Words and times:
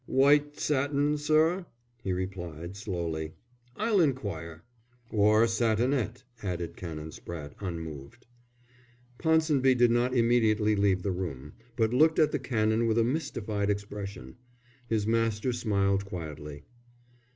"White 0.07 0.59
satin, 0.59 1.15
sir?" 1.19 1.67
he 2.03 2.11
repeated, 2.11 2.75
slowly. 2.75 3.33
"I'll 3.75 3.99
inquire." 4.01 4.63
"Or 5.11 5.45
satinette," 5.45 6.23
added 6.41 6.75
Canon 6.75 7.11
Spratte, 7.11 7.53
unmoved. 7.59 8.25
Ponsonby 9.19 9.75
did 9.75 9.91
not 9.91 10.15
immediately 10.17 10.75
leave 10.75 11.03
the 11.03 11.11
room, 11.11 11.53
but 11.75 11.93
looked 11.93 12.17
at 12.17 12.31
the 12.31 12.39
Canon 12.39 12.87
with 12.87 12.97
a 12.97 13.03
mystified 13.03 13.69
expression. 13.69 14.37
His 14.87 15.05
master 15.05 15.53
smiled 15.53 16.03
quietly. 16.03 16.63